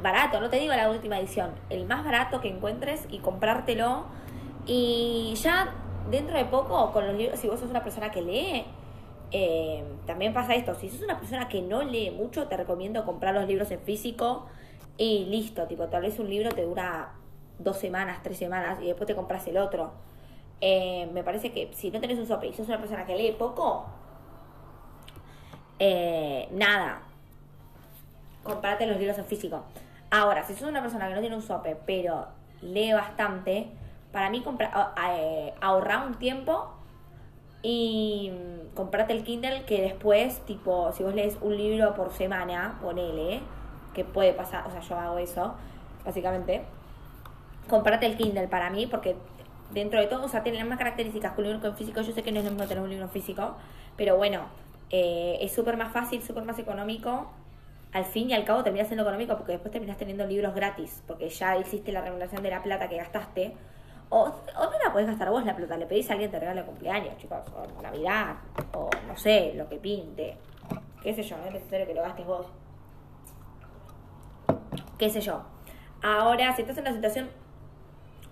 barato, 0.00 0.40
no 0.40 0.50
te 0.50 0.60
digo 0.60 0.72
la 0.72 0.88
última 0.88 1.18
edición, 1.18 1.50
el 1.68 1.84
más 1.84 2.04
barato 2.04 2.40
que 2.40 2.48
encuentres 2.48 3.08
y 3.10 3.18
comprártelo. 3.18 4.04
Y 4.66 5.34
ya 5.34 5.74
dentro 6.12 6.38
de 6.38 6.44
poco, 6.44 6.92
con 6.92 7.04
los 7.08 7.16
libros, 7.16 7.40
si 7.40 7.48
vos 7.48 7.58
sos 7.58 7.68
una 7.68 7.82
persona 7.82 8.12
que 8.12 8.22
lee, 8.22 8.66
eh, 9.32 9.82
también 10.06 10.32
pasa 10.32 10.54
esto. 10.54 10.76
Si 10.76 10.90
sos 10.90 11.02
una 11.02 11.18
persona 11.18 11.48
que 11.48 11.60
no 11.60 11.82
lee 11.82 12.12
mucho, 12.12 12.46
te 12.46 12.56
recomiendo 12.56 13.04
comprar 13.04 13.34
los 13.34 13.48
libros 13.48 13.72
en 13.72 13.80
físico 13.80 14.46
y 14.96 15.24
listo. 15.24 15.66
Tipo, 15.66 15.88
tal 15.88 16.02
vez 16.02 16.20
un 16.20 16.30
libro 16.30 16.50
te 16.50 16.62
dura 16.62 17.15
dos 17.58 17.78
semanas, 17.78 18.20
tres 18.22 18.38
semanas 18.38 18.78
y 18.80 18.86
después 18.86 19.06
te 19.06 19.14
compras 19.14 19.46
el 19.46 19.58
otro. 19.58 19.92
Eh, 20.60 21.08
me 21.12 21.22
parece 21.22 21.52
que 21.52 21.70
si 21.74 21.90
no 21.90 22.00
tenés 22.00 22.18
un 22.18 22.26
sope 22.26 22.46
y 22.46 22.54
sos 22.54 22.68
una 22.68 22.78
persona 22.78 23.04
que 23.04 23.16
lee 23.16 23.32
poco, 23.32 23.86
eh, 25.78 26.48
nada, 26.52 27.02
comprate 28.42 28.86
los 28.86 28.98
libros 28.98 29.18
en 29.18 29.26
físico. 29.26 29.64
Ahora, 30.10 30.44
si 30.44 30.54
sos 30.54 30.68
una 30.68 30.80
persona 30.80 31.08
que 31.08 31.14
no 31.14 31.20
tiene 31.20 31.36
un 31.36 31.42
sope, 31.42 31.76
pero 31.86 32.28
lee 32.62 32.92
bastante, 32.92 33.68
para 34.12 34.30
mí 34.30 34.42
compra, 34.42 34.94
eh, 35.10 35.52
ahorrar 35.60 36.06
un 36.06 36.14
tiempo 36.14 36.72
y 37.62 38.32
comprate 38.74 39.12
el 39.12 39.24
Kindle 39.24 39.64
que 39.64 39.82
después, 39.82 40.40
tipo, 40.46 40.92
si 40.92 41.02
vos 41.02 41.14
lees 41.14 41.36
un 41.40 41.56
libro 41.56 41.94
por 41.94 42.12
semana, 42.12 42.78
ponele, 42.80 43.40
que 43.92 44.04
puede 44.04 44.32
pasar, 44.32 44.66
o 44.66 44.70
sea, 44.70 44.80
yo 44.80 44.96
hago 44.98 45.18
eso, 45.18 45.54
básicamente, 46.04 46.64
comprate 47.68 48.06
el 48.06 48.16
Kindle 48.16 48.48
para 48.48 48.70
mí, 48.70 48.86
porque 48.86 49.16
dentro 49.72 50.00
de 50.00 50.06
todo, 50.06 50.24
o 50.24 50.28
sea, 50.28 50.42
tiene 50.42 50.58
las 50.58 50.64
mismas 50.64 50.78
características 50.78 51.32
que 51.32 51.40
un 51.40 51.48
libro 51.52 51.72
físico. 51.74 52.00
Yo 52.00 52.12
sé 52.12 52.22
que 52.22 52.32
no 52.32 52.38
es 52.38 52.44
lo 52.44 52.50
mismo 52.50 52.66
tener 52.66 52.82
un 52.82 52.90
libro 52.90 53.08
físico, 53.08 53.56
pero 53.96 54.16
bueno, 54.16 54.42
eh, 54.90 55.38
es 55.40 55.52
súper 55.52 55.76
más 55.76 55.92
fácil, 55.92 56.22
súper 56.22 56.44
más 56.44 56.58
económico. 56.58 57.30
al 57.92 58.04
fin 58.04 58.28
y 58.30 58.34
al 58.34 58.44
cabo 58.44 58.62
termina 58.62 58.84
siendo 58.84 59.04
económico 59.04 59.36
porque 59.36 59.52
después 59.52 59.72
terminas 59.72 59.96
teniendo 59.96 60.26
libros 60.26 60.54
gratis, 60.54 61.02
porque 61.06 61.28
ya 61.30 61.56
existe 61.56 61.92
la 61.92 62.02
remuneración 62.02 62.42
de 62.42 62.50
la 62.50 62.62
plata 62.62 62.88
que 62.88 62.96
gastaste. 62.96 63.54
O, 64.08 64.20
o 64.22 64.64
no 64.64 64.78
la 64.84 64.92
podés 64.92 65.06
gastar 65.08 65.30
vos 65.30 65.44
la 65.44 65.56
plata, 65.56 65.76
le 65.76 65.86
pedís 65.86 66.08
a 66.10 66.12
alguien 66.12 66.30
te 66.30 66.38
regala 66.38 66.64
cumpleaños, 66.64 67.16
chicos, 67.16 67.40
o 67.54 67.82
Navidad, 67.82 68.36
o 68.72 68.88
no 69.08 69.16
sé, 69.16 69.54
lo 69.56 69.68
que 69.68 69.76
pinte. 69.76 70.36
Qué 71.02 71.14
sé 71.14 71.22
yo, 71.22 71.36
no 71.38 71.44
es 71.46 71.52
necesario 71.54 71.86
que 71.86 71.94
lo 71.94 72.02
gastes 72.02 72.26
vos. 72.26 72.46
Qué 74.98 75.10
sé 75.10 75.20
yo. 75.20 75.42
Ahora, 76.02 76.54
si 76.54 76.62
estás 76.62 76.76
en 76.78 76.84
una 76.84 76.92
situación 76.92 77.30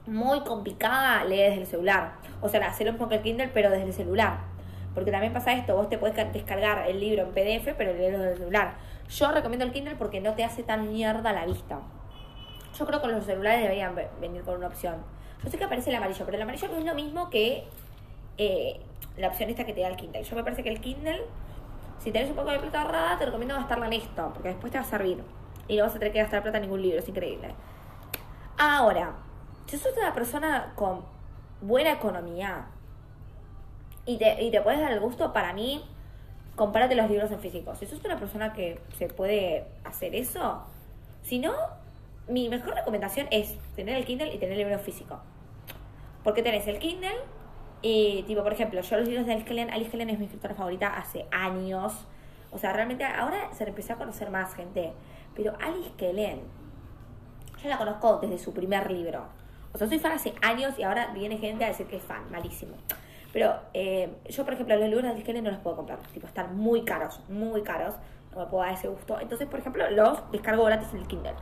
muy 0.07 0.41
complicada, 0.41 1.25
lee 1.25 1.39
desde 1.39 1.61
el 1.61 1.67
celular. 1.67 2.13
O 2.41 2.49
sea, 2.49 2.67
hacerlo 2.67 2.93
un 2.93 2.99
poco 2.99 3.15
el 3.15 3.23
Kindle, 3.23 3.49
pero 3.49 3.71
desde 3.71 3.85
el 3.85 3.93
celular. 3.93 4.39
Porque 4.95 5.11
también 5.11 5.33
pasa 5.33 5.53
esto, 5.53 5.75
vos 5.75 5.89
te 5.89 5.99
puedes 5.99 6.15
descargar 6.33 6.89
el 6.89 7.01
libro 7.01 7.23
en 7.23 7.31
PDF, 7.31 7.75
pero 7.77 7.93
leerlo 7.93 8.19
desde 8.19 8.33
el 8.33 8.39
celular. 8.39 8.75
Yo 9.09 9.33
recomiendo 9.33 9.65
el 9.65 9.73
Kindle 9.73 9.97
porque 9.97 10.21
no 10.21 10.35
te 10.35 10.45
hace 10.45 10.63
tan 10.63 10.93
mierda 10.93 11.33
la 11.33 11.47
vista. 11.47 11.81
Yo 12.79 12.87
creo 12.87 13.01
que 13.01 13.09
los 13.09 13.25
celulares 13.25 13.63
deberían 13.63 13.95
venir 14.21 14.43
con 14.43 14.57
una 14.57 14.67
opción. 14.67 14.97
Yo 15.43 15.51
sé 15.51 15.59
que 15.59 15.65
aparece 15.65 15.91
el 15.91 15.97
amarillo, 15.97 16.25
pero 16.25 16.37
el 16.37 16.43
amarillo 16.43 16.69
no 16.69 16.79
es 16.79 16.85
lo 16.85 16.95
mismo 16.95 17.31
que 17.31 17.65
eh, 18.39 18.81
la 19.17 19.29
opción 19.29 19.51
esta 19.51 19.65
que 19.65 19.73
te 19.73 19.81
da 19.81 19.89
el 19.89 19.97
Kindle. 19.97 20.23
Yo 20.23 20.37
me 20.37 20.43
parece 20.43 20.63
que 20.63 20.71
el 20.71 20.81
Kindle, 20.81 21.23
si 21.99 22.11
tenés 22.11 22.31
un 22.31 22.37
poco 22.37 22.51
de 22.51 22.59
plata 22.59 22.83
ahorrada, 22.83 23.19
te 23.19 23.27
recomiendo 23.27 23.55
gastarla 23.55 23.87
en 23.87 23.95
esto, 23.95 24.31
porque 24.33 24.49
después 24.49 24.73
te 24.73 24.79
va 24.79 24.85
a 24.85 24.89
servir. 24.89 25.23
Y 25.69 25.77
no 25.77 25.85
vas 25.85 25.95
a 25.95 25.99
tener 25.99 26.13
que 26.13 26.21
gastar 26.21 26.43
plata 26.43 26.59
en 26.59 26.63
ningún 26.63 26.83
libro, 26.83 26.99
es 26.99 27.09
increíble. 27.09 27.55
Ahora, 28.59 29.15
si 29.67 29.79
sos 29.79 29.97
una 29.97 30.13
persona 30.13 30.73
con 30.77 31.05
buena 31.61 31.93
economía 31.93 32.67
y 34.07 34.19
te, 34.19 34.43
y 34.43 34.51
te 34.51 34.61
puedes 34.61 34.81
dar 34.81 34.93
el 34.93 35.01
gusto, 35.01 35.33
para 35.33 35.53
mí, 35.53 35.85
compárate 36.57 36.95
los 36.95 37.09
libros 37.11 37.31
en 37.31 37.41
físico. 37.41 37.75
Si 37.75 37.87
sos 37.87 38.05
una 38.05 38.19
persona 38.19 38.53
que 38.53 38.81
se 38.97 39.09
puede 39.09 39.67
hacer 39.85 40.15
eso, 40.15 40.63
si 41.23 41.39
no, 41.39 41.55
mi 42.29 42.49
mejor 42.49 42.75
recomendación 42.75 43.27
es 43.31 43.57
tener 43.75 43.97
el 43.97 44.05
Kindle 44.05 44.35
y 44.35 44.39
tener 44.39 44.53
el 44.53 44.67
libro 44.67 44.79
físico. 44.79 45.21
Porque 46.23 46.43
tenés 46.43 46.67
el 46.67 46.79
Kindle 46.79 47.17
y, 47.83 48.23
tipo, 48.23 48.43
por 48.43 48.53
ejemplo, 48.53 48.81
yo 48.81 48.97
los 48.97 49.09
libros 49.09 49.27
de 49.27 49.33
Alice 49.33 49.47
Kellen, 49.47 49.71
Alice 49.71 49.91
Kellen 49.91 50.11
es 50.11 50.19
mi 50.19 50.25
escritora 50.25 50.55
favorita 50.55 50.97
hace 50.97 51.27
años. 51.31 51.93
O 52.51 52.59
sea, 52.59 52.73
realmente 52.73 53.05
ahora 53.05 53.53
se 53.53 53.65
empezó 53.65 53.95
a 53.95 53.97
conocer 53.97 54.31
más 54.31 54.55
gente. 54.55 54.93
Pero 55.35 55.53
Alice 55.61 55.91
Kellen, 55.99 56.41
yo 57.63 57.69
la 57.69 57.77
conozco 57.77 58.19
desde 58.23 58.39
su 58.39 58.55
primer 58.55 58.91
libro. 58.91 59.27
O 59.75 59.79
sea, 59.79 59.89
soy 59.89 59.99
fan 59.99 60.13
hace 60.13 60.33
años 60.41 60.79
y 60.79 60.85
ahora 60.85 61.09
viene 61.13 61.37
gente 61.37 61.65
a 61.65 61.69
decir 61.69 61.87
que 61.87 61.97
es 61.97 62.03
fan, 62.03 62.31
malísimo. 62.31 62.77
Pero 63.33 63.57
eh, 63.75 64.15
yo, 64.31 64.45
por 64.45 64.55
ejemplo, 64.55 64.77
los 64.77 64.89
libros 64.89 65.13
de 65.17 65.23
Kellen 65.25 65.43
no 65.43 65.51
los 65.51 65.59
puedo 65.59 65.75
comprar. 65.75 65.99
Tipo, 66.13 66.29
están 66.29 66.57
muy 66.57 66.85
caros, 66.85 67.21
muy 67.29 67.63
caros. 67.63 67.97
No 68.33 68.39
me 68.39 68.47
puedo 68.47 68.63
dar 68.63 68.75
ese 68.75 68.87
gusto. 68.87 69.19
Entonces, 69.19 69.49
por 69.49 69.59
ejemplo, 69.59 69.91
los 69.91 70.31
descargo 70.31 70.65
gratis 70.65 70.89
en 70.93 71.01
el 71.01 71.09
Kindle. 71.09 71.35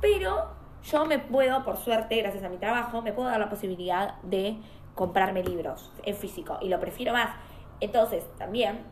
Pero 0.00 0.46
yo 0.84 1.04
me 1.06 1.18
puedo, 1.18 1.64
por 1.64 1.76
suerte, 1.78 2.16
gracias 2.22 2.44
a 2.44 2.48
mi 2.48 2.58
trabajo, 2.58 3.02
me 3.02 3.12
puedo 3.12 3.28
dar 3.28 3.40
la 3.40 3.50
posibilidad 3.50 4.14
de 4.22 4.56
comprarme 4.94 5.42
libros 5.42 5.90
en 6.04 6.14
físico. 6.14 6.58
Y 6.62 6.68
lo 6.68 6.78
prefiero 6.78 7.12
más. 7.12 7.34
Entonces, 7.80 8.24
también, 8.38 8.84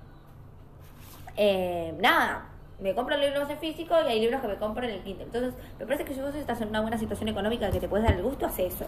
eh, 1.36 1.96
nada, 2.00 2.48
me 2.80 2.94
compro 2.94 3.16
libros 3.16 3.48
en 3.48 3.58
físico 3.58 3.94
y 4.04 4.10
hay 4.10 4.20
libros 4.20 4.40
que 4.40 4.48
me 4.48 4.56
compro 4.56 4.84
en 4.84 4.90
el 4.90 5.02
Kindle. 5.02 5.24
Entonces, 5.24 5.54
me 5.78 5.86
parece 5.86 6.04
que 6.04 6.14
si 6.14 6.20
vos 6.20 6.34
estás 6.34 6.60
en 6.60 6.68
una 6.68 6.80
buena 6.80 6.98
situación 6.98 7.28
económica 7.28 7.70
que 7.70 7.80
te 7.80 7.88
puedes 7.88 8.06
dar 8.06 8.16
el 8.16 8.22
gusto, 8.22 8.46
hace 8.46 8.66
eso. 8.66 8.86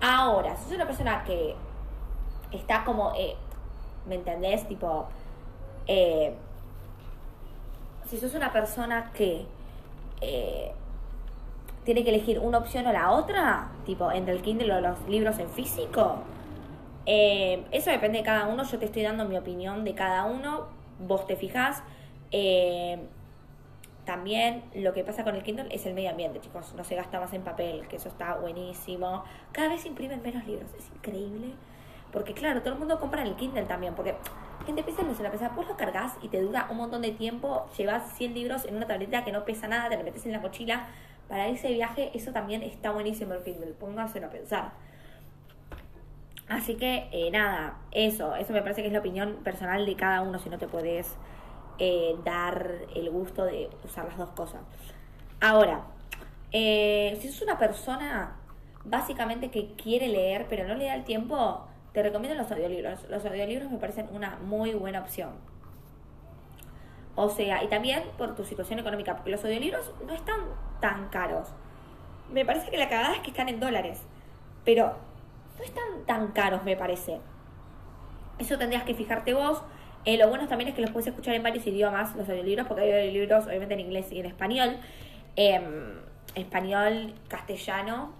Ahora, 0.00 0.56
si 0.56 0.64
sos 0.64 0.72
una 0.74 0.86
persona 0.86 1.24
que 1.24 1.54
está 2.52 2.84
como, 2.84 3.12
eh, 3.16 3.34
¿me 4.06 4.16
entendés? 4.16 4.68
Tipo, 4.68 5.08
eh, 5.86 6.34
si 8.06 8.18
sos 8.18 8.34
una 8.34 8.52
persona 8.52 9.10
que 9.12 9.46
eh, 10.20 10.72
tiene 11.84 12.04
que 12.04 12.10
elegir 12.10 12.38
una 12.38 12.58
opción 12.58 12.86
o 12.86 12.92
la 12.92 13.12
otra, 13.12 13.70
tipo, 13.86 14.12
entre 14.12 14.34
el 14.34 14.42
Kindle 14.42 14.72
o 14.74 14.80
los 14.80 15.08
libros 15.08 15.38
en 15.38 15.48
físico, 15.48 16.18
eso 17.06 17.90
depende 17.90 18.18
de 18.18 18.24
cada 18.24 18.46
uno. 18.46 18.64
Yo 18.64 18.78
te 18.78 18.84
estoy 18.84 19.02
dando 19.02 19.24
mi 19.26 19.38
opinión 19.38 19.84
de 19.84 19.94
cada 19.94 20.24
uno. 20.24 20.66
Vos 20.98 21.26
te 21.26 21.36
fijás 21.36 21.82
eh, 22.30 22.98
también 24.06 24.62
lo 24.74 24.92
que 24.92 25.02
pasa 25.02 25.24
con 25.24 25.34
el 25.34 25.42
Kindle 25.42 25.66
es 25.70 25.84
el 25.84 25.92
medio 25.94 26.10
ambiente, 26.10 26.40
chicos. 26.40 26.74
No 26.76 26.84
se 26.84 26.94
gasta 26.94 27.18
más 27.18 27.32
en 27.32 27.42
papel, 27.42 27.88
que 27.88 27.96
eso 27.96 28.08
está 28.08 28.36
buenísimo. 28.36 29.24
Cada 29.52 29.68
vez 29.68 29.84
imprimen 29.84 30.22
menos 30.22 30.46
libros, 30.46 30.72
es 30.78 30.88
increíble. 30.94 31.54
Porque 32.12 32.32
claro, 32.32 32.62
todo 32.62 32.74
el 32.74 32.78
mundo 32.78 33.00
compra 33.00 33.24
el 33.24 33.34
Kindle 33.34 33.64
también, 33.64 33.94
porque 33.94 34.14
gente 34.64 34.84
piensa 34.84 35.02
en 35.02 35.22
la 35.22 35.30
pesa, 35.30 35.48
vos 35.50 35.66
lo 35.66 35.76
cargas 35.76 36.14
y 36.22 36.28
te 36.28 36.40
dura 36.40 36.68
un 36.70 36.76
montón 36.76 37.02
de 37.02 37.10
tiempo, 37.10 37.66
llevas 37.76 38.16
100 38.16 38.32
libros 38.32 38.64
en 38.64 38.76
una 38.76 38.86
tableta 38.86 39.24
que 39.24 39.32
no 39.32 39.44
pesa 39.44 39.66
nada, 39.66 39.88
te 39.88 39.96
lo 39.96 40.04
metes 40.04 40.24
en 40.24 40.32
la 40.32 40.40
mochila. 40.40 40.86
Para 41.28 41.48
ese 41.48 41.72
viaje, 41.72 42.12
eso 42.14 42.30
también 42.30 42.62
está 42.62 42.92
buenísimo 42.92 43.34
el 43.34 43.42
Kindle, 43.42 43.72
pónganselo 43.72 44.28
a 44.28 44.30
pensar. 44.30 44.72
Así 46.48 46.76
que 46.76 47.08
eh, 47.10 47.30
nada, 47.32 47.78
eso, 47.90 48.36
eso 48.36 48.52
me 48.52 48.62
parece 48.62 48.82
que 48.82 48.86
es 48.86 48.92
la 48.92 49.00
opinión 49.00 49.38
personal 49.42 49.84
de 49.84 49.96
cada 49.96 50.22
uno, 50.22 50.38
si 50.38 50.48
no 50.48 50.58
te 50.58 50.68
puedes 50.68 51.16
eh, 51.78 52.16
dar 52.24 52.70
el 52.94 53.10
gusto 53.10 53.44
de 53.44 53.70
usar 53.84 54.06
las 54.06 54.18
dos 54.18 54.30
cosas. 54.30 54.60
Ahora, 55.40 55.84
eh, 56.52 57.18
si 57.20 57.28
sos 57.28 57.42
una 57.42 57.58
persona 57.58 58.36
básicamente 58.84 59.50
que 59.50 59.74
quiere 59.74 60.08
leer 60.08 60.46
pero 60.48 60.66
no 60.66 60.74
le 60.74 60.86
da 60.86 60.94
el 60.94 61.04
tiempo, 61.04 61.66
te 61.92 62.02
recomiendo 62.02 62.40
los 62.40 62.50
audiolibros. 62.50 63.08
Los 63.08 63.24
audiolibros 63.24 63.70
me 63.70 63.78
parecen 63.78 64.08
una 64.12 64.36
muy 64.36 64.74
buena 64.74 65.00
opción. 65.00 65.30
O 67.14 67.30
sea, 67.30 67.64
y 67.64 67.68
también 67.68 68.02
por 68.18 68.34
tu 68.34 68.44
situación 68.44 68.78
económica, 68.78 69.16
porque 69.16 69.30
los 69.30 69.42
audiolibros 69.42 69.90
no 70.06 70.12
están 70.12 70.40
tan 70.80 71.08
caros. 71.08 71.48
Me 72.30 72.44
parece 72.44 72.70
que 72.70 72.76
la 72.76 72.90
cagada 72.90 73.14
es 73.14 73.20
que 73.20 73.30
están 73.30 73.48
en 73.48 73.60
dólares, 73.60 74.02
pero 74.64 74.94
no 75.58 75.64
están 75.64 76.04
tan 76.06 76.32
caros, 76.32 76.62
me 76.64 76.76
parece. 76.76 77.20
Eso 78.38 78.58
tendrías 78.58 78.84
que 78.84 78.94
fijarte 78.94 79.32
vos. 79.32 79.62
Eh, 80.06 80.16
lo 80.16 80.28
bueno 80.28 80.46
también 80.46 80.68
es 80.68 80.76
que 80.76 80.82
los 80.82 80.90
puedes 80.90 81.08
escuchar 81.08 81.34
en 81.34 81.42
varios 81.42 81.66
idiomas, 81.66 82.14
los 82.14 82.28
audiolibros, 82.28 82.68
porque 82.68 82.84
hay 82.84 82.92
audiolibros 82.92 83.46
obviamente 83.46 83.74
en 83.74 83.80
inglés 83.80 84.06
y 84.12 84.20
en 84.20 84.26
español. 84.26 84.76
Em, 85.34 85.98
español, 86.36 87.12
castellano 87.28 88.12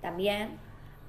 también. 0.00 0.58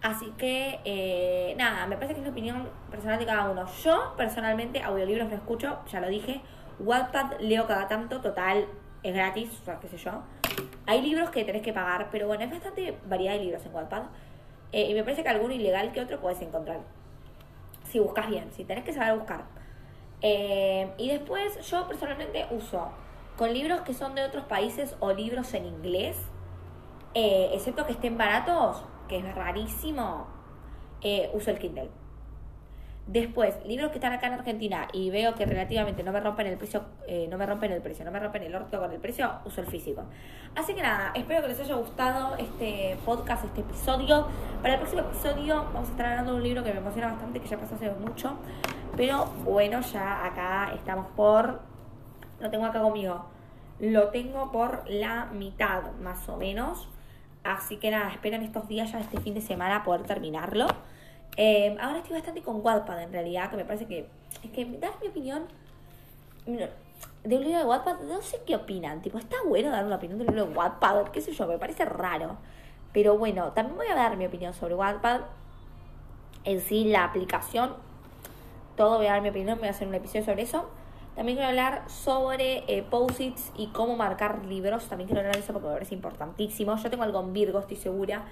Así 0.02 0.34
que, 0.38 0.80
eh, 0.86 1.54
nada, 1.58 1.86
me 1.86 1.96
parece 1.96 2.16
que 2.16 2.20
es 2.22 2.26
la 2.26 2.32
opinión 2.32 2.68
personal 2.90 3.20
de 3.20 3.26
cada 3.28 3.50
uno. 3.50 3.66
Yo, 3.84 4.16
personalmente, 4.18 4.82
audiolibros 4.82 5.30
no 5.30 5.36
escucho, 5.36 5.80
ya 5.92 6.02
lo 6.02 6.08
dije. 6.08 6.42
Wattpad 6.80 7.40
leo 7.40 7.68
cada 7.68 7.88
tanto, 7.88 8.20
total, 8.20 8.66
es 9.04 9.14
gratis, 9.14 9.50
o 9.62 9.66
sea, 9.66 9.80
qué 9.80 9.88
sé 9.88 9.98
yo. 9.98 10.24
Hay 10.88 11.02
libros 11.04 11.30
que 11.30 11.46
tenés 11.46 11.62
que 11.62 11.74
pagar, 11.74 12.10
pero 12.12 12.28
bueno, 12.28 12.44
es 12.44 12.50
bastante 12.50 12.98
variedad 13.08 13.34
de 13.34 13.40
libros 13.40 13.66
en 13.66 13.74
Wattpad. 13.74 14.04
Eh, 14.72 14.90
y 14.90 14.94
me 14.96 15.04
parece 15.04 15.22
que 15.22 15.30
alguno 15.30 15.54
ilegal 15.54 15.92
que 15.92 16.02
otro 16.02 16.20
puedes 16.20 16.42
encontrar. 16.42 16.80
Si 17.84 18.00
buscas 18.00 18.28
bien, 18.28 18.52
si 18.52 18.66
tenés 18.66 18.84
que 18.84 18.94
saber 18.94 19.16
buscar. 19.16 19.44
Eh, 20.26 20.90
y 20.98 21.10
después 21.10 21.60
yo 21.70 21.86
personalmente 21.86 22.48
uso 22.50 22.90
con 23.38 23.54
libros 23.54 23.82
que 23.82 23.94
son 23.94 24.16
de 24.16 24.24
otros 24.24 24.46
países 24.46 24.96
o 25.02 25.12
libros 25.12 25.54
en 25.54 25.66
inglés, 25.66 26.18
eh, 27.14 27.50
excepto 27.54 27.86
que 27.86 27.92
estén 27.92 28.18
baratos, 28.18 28.82
que 29.10 29.18
es 29.18 29.36
rarísimo, 29.36 30.28
eh, 31.02 31.30
uso 31.34 31.52
el 31.52 31.60
Kindle. 31.60 31.90
Después, 33.06 33.58
libros 33.66 33.92
que 33.92 33.98
están 33.98 34.14
acá 34.14 34.28
en 34.28 34.34
Argentina 34.34 34.88
y 34.94 35.10
veo 35.10 35.36
que 35.36 35.46
relativamente 35.46 36.04
no 36.04 36.14
me 36.14 36.22
rompen 36.22 36.48
el 36.48 36.58
precio, 36.58 36.86
no 37.30 37.38
me 37.38 37.46
rompen 37.46 37.74
el 37.74 37.82
precio, 37.82 38.06
no 38.06 38.12
me 38.12 38.20
rompen 38.22 38.44
el 38.44 38.56
orto 38.56 38.80
con 38.80 38.94
el 38.94 39.00
precio, 39.02 39.30
uso 39.44 39.60
el 39.60 39.68
físico. 39.68 40.06
Así 40.56 40.74
que 40.74 40.82
nada, 40.82 41.12
espero 41.14 41.42
que 41.42 41.50
les 41.50 41.60
haya 41.60 41.76
gustado 41.76 42.38
este 42.38 42.98
podcast, 43.04 43.44
este 43.44 43.60
episodio. 43.60 44.26
Para 44.62 44.76
el 44.76 44.80
próximo 44.80 45.02
episodio 45.02 45.66
vamos 45.74 45.90
a 45.90 45.92
estar 45.92 46.06
hablando 46.06 46.32
de 46.32 46.38
un 46.38 46.44
libro 46.44 46.64
que 46.64 46.72
me 46.72 46.80
emociona 46.80 47.10
bastante, 47.10 47.42
que 47.42 47.48
ya 47.50 47.58
pasó 47.58 47.76
hace 47.76 47.92
mucho. 47.92 48.38
Pero 48.96 49.26
bueno, 49.44 49.82
ya 49.82 50.26
acá 50.26 50.72
estamos 50.76 51.08
por... 51.16 51.62
Lo 52.40 52.50
tengo 52.50 52.66
acá 52.66 52.82
conmigo. 52.82 53.26
Lo 53.80 54.10
tengo 54.10 54.52
por 54.52 54.84
la 54.88 55.26
mitad, 55.26 55.92
más 56.02 56.30
o 56.30 56.38
menos. 56.38 56.88
Así 57.44 57.78
que 57.78 57.90
nada, 57.90 58.12
espero 58.12 58.36
en 58.36 58.44
estos 58.44 58.68
días, 58.68 58.92
ya 58.92 59.00
este 59.00 59.20
fin 59.20 59.34
de 59.34 59.42
semana, 59.42 59.84
poder 59.84 60.04
terminarlo. 60.04 60.68
Eh, 61.36 61.76
ahora 61.82 61.98
estoy 61.98 62.14
bastante 62.14 62.42
con 62.44 62.64
Wattpad 62.64 63.02
en 63.02 63.12
realidad, 63.12 63.50
que 63.50 63.58
me 63.58 63.66
parece 63.66 63.88
que... 63.88 64.08
Es 64.44 64.52
que, 64.52 64.66
das 64.66 64.92
mi 65.02 65.08
opinión? 65.08 65.44
De 66.46 67.36
un 67.36 67.44
libro 67.44 67.60
de 67.60 67.66
Wattpad, 67.66 68.02
no 68.02 68.22
sé 68.22 68.42
qué 68.46 68.56
opinan. 68.56 69.02
Tipo, 69.02 69.18
está 69.18 69.38
bueno 69.48 69.72
dar 69.72 69.86
una 69.86 69.96
opinión 69.96 70.20
de 70.20 70.26
un 70.26 70.36
libro 70.36 70.52
de 70.52 70.56
Wattpad, 70.56 71.06
qué 71.08 71.22
sé 71.22 71.34
yo, 71.34 71.48
me 71.48 71.58
parece 71.58 71.86
raro. 71.86 72.38
Pero 72.94 73.18
bueno, 73.18 73.52
también 73.54 73.76
voy 73.76 73.88
a 73.88 73.96
dar 73.96 74.16
mi 74.18 74.28
opinión 74.28 74.54
sobre 74.54 74.76
Wattpad. 74.76 75.22
En 76.44 76.62
sí, 76.62 76.86
la 76.86 77.06
aplicación 77.06 77.74
todo, 78.76 78.98
voy 78.98 79.08
a 79.08 79.12
dar 79.12 79.22
mi 79.22 79.30
opinión, 79.30 79.58
voy 79.60 79.68
a 79.68 79.72
hacer 79.72 79.88
un 79.88 79.96
episodio 79.96 80.26
sobre 80.26 80.44
eso. 80.44 80.70
También 81.16 81.38
quiero 81.38 81.50
hablar 81.50 81.84
sobre 81.90 82.64
eh, 82.68 82.84
posits 82.84 83.52
y 83.56 83.68
cómo 83.68 83.96
marcar 83.96 84.46
libros. 84.46 84.86
También 84.86 85.08
quiero 85.08 85.22
hablar 85.22 85.36
de 85.36 85.42
eso 85.42 85.54
porque 85.54 85.68
me 85.68 85.74
parece 85.74 85.94
importantísimo. 85.94 86.76
Yo 86.76 86.90
tengo 86.90 87.04
algo 87.04 87.20
en 87.20 87.34
Virgo, 87.34 87.60
estoy 87.60 87.78
segura. 87.78 88.24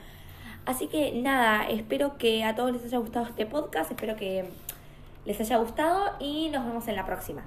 Así 0.65 0.87
que 0.87 1.11
nada, 1.13 1.67
espero 1.69 2.17
que 2.17 2.43
a 2.43 2.55
todos 2.55 2.71
les 2.71 2.83
haya 2.85 2.97
gustado 2.97 3.25
este 3.27 3.45
podcast. 3.45 3.91
Espero 3.91 4.15
que 4.15 4.49
les 5.25 5.39
haya 5.39 5.57
gustado 5.57 6.15
y 6.19 6.49
nos 6.49 6.65
vemos 6.65 6.87
en 6.87 6.95
la 6.95 7.05
próxima. 7.05 7.43